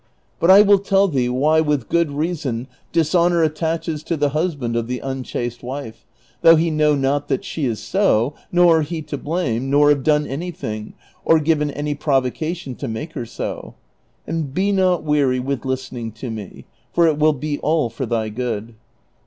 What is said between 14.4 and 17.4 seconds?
be not weary with listening to me, for it will